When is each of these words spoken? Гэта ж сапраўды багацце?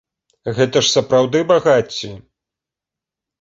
Гэта 0.59 0.81
ж 0.87 0.89
сапраўды 0.93 1.43
багацце? 1.51 2.11